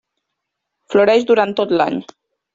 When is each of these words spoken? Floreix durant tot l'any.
Floreix 0.95 1.27
durant 1.33 1.55
tot 1.61 1.77
l'any. 1.83 2.03